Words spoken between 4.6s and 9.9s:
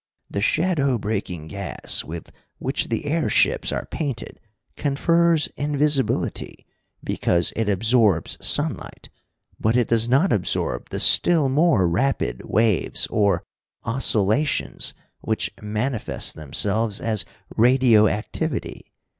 confers invisibility because it absorbs sunlight. But it